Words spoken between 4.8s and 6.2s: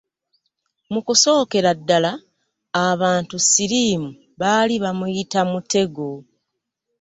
bamuyita mutego.